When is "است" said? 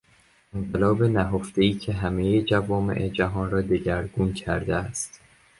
4.75-5.19